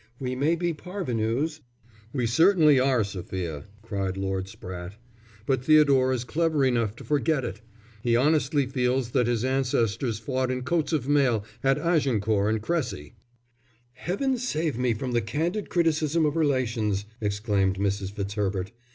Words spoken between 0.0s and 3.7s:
We may be parvenus...." "We certainly are, Sophia,"